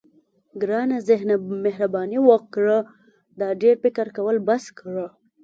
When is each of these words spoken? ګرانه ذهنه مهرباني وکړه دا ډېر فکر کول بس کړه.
ګرانه 0.61 0.97
ذهنه 1.09 1.35
مهرباني 1.65 2.19
وکړه 2.29 2.77
دا 3.39 3.49
ډېر 3.61 3.75
فکر 3.83 4.05
کول 4.17 4.37
بس 4.47 4.63
کړه. 4.79 5.05